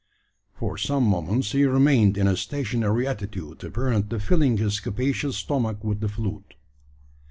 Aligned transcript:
For 0.55 0.79
some 0.79 1.03
moments 1.03 1.51
he 1.51 1.63
remained 1.63 2.17
in 2.17 2.25
a 2.25 2.35
stationary 2.35 3.05
attitude, 3.07 3.63
apparently 3.63 4.17
filling 4.17 4.57
his 4.57 4.79
capacious 4.79 5.37
stomach 5.37 5.83
with 5.83 5.99
the 5.99 6.09
fluid. 6.09 6.55